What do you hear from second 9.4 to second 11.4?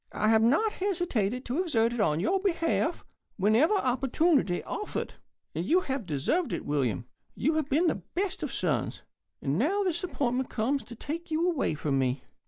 And now this appointment comes to take